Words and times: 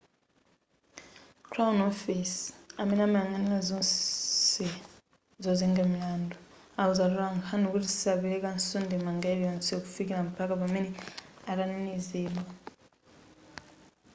crown 1.51 1.77
office 1.91 2.37
amene 2.81 3.01
amayang'anira 3.05 3.59
zonse 3.69 4.65
zozenga 5.43 5.83
milandu 5.93 6.37
awuza 6.79 7.01
atolankhani 7.05 7.65
kuti 7.73 7.89
sapelekanso 8.01 8.77
ndemanga 8.81 9.27
iliyonse 9.33 9.71
kufikira 9.83 10.19
mpakana 10.27 10.55
pamene 10.61 10.89
atanenezedwa 11.51 12.43